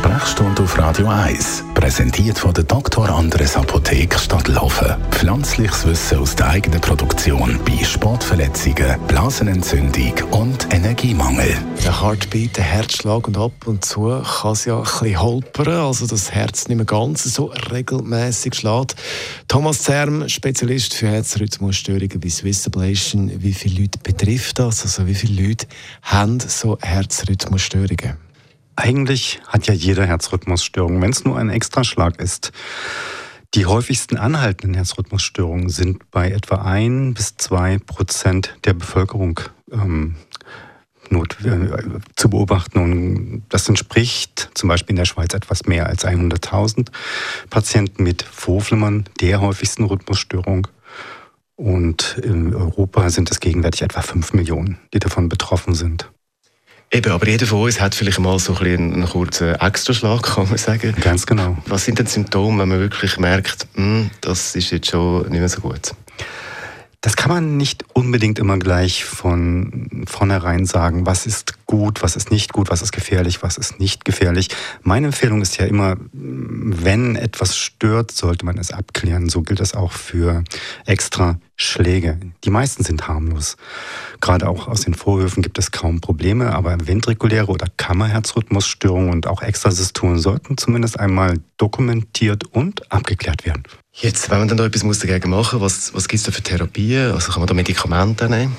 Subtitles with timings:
[0.00, 3.06] Sprechstunde auf Radio 1, präsentiert von der Dr.
[3.10, 4.96] Andres Apotheke Stadtlaufen.
[5.10, 11.54] Pflanzliches Wissen aus der eigenen Produktion bei Sportverletzungen, Blasenentzündung und Energiemangel.
[11.84, 16.06] Der Heartbeat, der Herzschlag und ab und zu kann es ja ein bisschen holpern, also
[16.06, 18.96] das Herz nicht mehr ganz so regelmäßig schlägt.
[19.48, 23.30] Thomas Zerm, Spezialist für Herzrhythmusstörungen bei Swiss Ablation.
[23.42, 24.82] Wie viele Leute betrifft das?
[24.82, 25.66] Also wie viele Leute
[26.00, 28.29] haben so Herzrhythmusstörungen?
[28.80, 32.50] Eigentlich hat ja jeder Herzrhythmusstörung, wenn es nur ein Extraschlag ist.
[33.52, 39.40] Die häufigsten anhaltenden Herzrhythmusstörungen sind bei etwa ein bis zwei Prozent der Bevölkerung
[39.70, 40.14] ähm,
[41.10, 42.78] not, äh, zu beobachten.
[42.78, 46.88] Und das entspricht zum Beispiel in der Schweiz etwas mehr als 100.000
[47.50, 50.68] Patienten mit Vorflimmern, der häufigsten Rhythmusstörung.
[51.54, 56.10] Und in Europa sind es gegenwärtig etwa 5 Millionen, die davon betroffen sind.
[56.92, 60.48] Eben, aber jeder von uns hat vielleicht mal so ein einen, einen kurzen Extraschlag, kann
[60.48, 60.92] man sagen.
[61.00, 61.56] Ganz genau.
[61.66, 65.48] Was sind denn Symptome, wenn man wirklich merkt, hm, das ist jetzt schon nicht mehr
[65.48, 65.92] so gut?
[67.00, 72.30] Das kann man nicht unbedingt immer gleich von vornherein sagen, was ist gut, was ist
[72.30, 74.48] nicht gut, was ist gefährlich, was ist nicht gefährlich.
[74.82, 79.28] Meine Empfehlung ist ja immer, wenn etwas stört, sollte man es abklären.
[79.28, 80.44] So gilt das auch für
[80.86, 82.18] extra Schläge.
[82.44, 83.56] Die meisten sind harmlos.
[84.20, 89.42] Gerade auch aus den Vorhöfen gibt es kaum Probleme, aber ventrikuläre oder Kammerherzrhythmusstörungen und auch
[89.42, 93.64] Extrasystolen sollten zumindest einmal dokumentiert und abgeklärt werden.
[93.92, 96.42] Jetzt, wenn man dann da etwas muss dagegen machen was, was gibt es da für
[96.42, 97.12] Therapien?
[97.12, 98.56] Also kann man da Medikamente nehmen?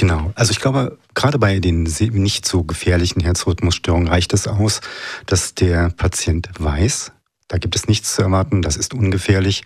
[0.00, 0.32] Genau.
[0.34, 4.80] Also ich glaube, gerade bei den nicht so gefährlichen Herzrhythmusstörungen reicht es aus,
[5.26, 7.12] dass der Patient weiß,
[7.48, 9.62] da gibt es nichts zu erwarten, das ist ungefährlich.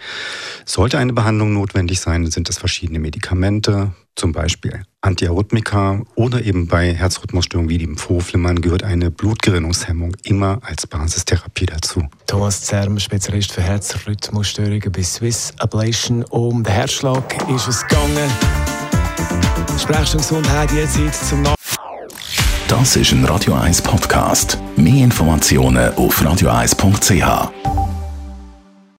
[0.64, 6.92] Sollte eine Behandlung notwendig sein, sind es verschiedene Medikamente, zum Beispiel Antiarrhythmika oder eben bei
[6.92, 12.08] Herzrhythmusstörungen wie dem Vorflimmern gehört eine Blutgerinnungshemmung immer als Basistherapie dazu.
[12.26, 16.24] Thomas Zerm, Spezialist für Herzrhythmusstörungen bei Swiss Ablation.
[16.24, 18.63] Um den Herzschlag ist es gegangen.
[19.78, 21.54] Sprechstunde Gesundheit jetzt zum Nach
[22.68, 24.58] Das ist ein Radio 1 Podcast.
[24.76, 27.83] Mehr Informationen auf radio1.ch.